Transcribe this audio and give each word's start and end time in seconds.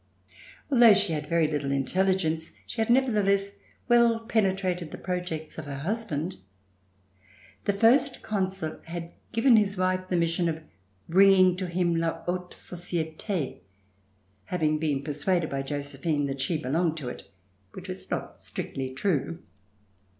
Although 0.71 0.95
she 0.95 1.13
had 1.13 1.27
very 1.27 1.47
little 1.47 1.71
intelligence, 1.71 2.53
she 2.65 2.81
had 2.81 2.89
nevertheless 2.89 3.51
well 3.87 4.19
penetrated 4.21 4.89
the 4.89 4.97
projects 4.97 5.59
of 5.59 5.65
her 5.65 5.77
husband. 5.77 6.37
The 7.65 7.73
First 7.73 8.23
Consul 8.23 8.79
had 8.85 9.11
given 9.31 9.57
his 9.57 9.77
wife 9.77 10.07
the 10.09 10.17
mission 10.17 10.49
of 10.49 10.63
bringing 11.07 11.55
to 11.57 11.67
him 11.67 11.95
la 11.95 12.23
haute 12.23 12.53
societCy 12.55 13.59
having 14.45 14.79
been 14.79 15.03
persuaded 15.03 15.51
by 15.51 15.61
Josephine 15.61 16.25
that 16.25 16.41
she 16.41 16.57
belonged 16.57 16.97
to 16.97 17.07
it, 17.09 17.29
which 17.73 17.87
is 17.87 18.09
not 18.09 18.41
strictly 18.41 18.91
true. 18.91 19.37